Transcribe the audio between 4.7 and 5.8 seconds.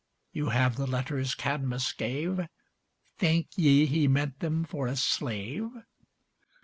a slave?